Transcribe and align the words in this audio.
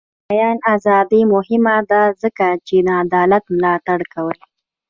د 0.03 0.03
بیان 0.29 0.57
ازادي 0.75 1.21
مهمه 1.33 1.75
ده 1.91 2.01
ځکه 2.23 2.45
چې 2.67 2.75
د 2.85 2.87
عدالت 3.03 3.43
ملاتړ 3.55 3.99
کوي. 4.13 4.39